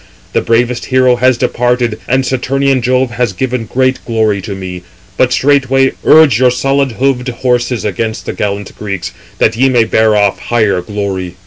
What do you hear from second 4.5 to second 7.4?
me. But straightway urge your solid hoofed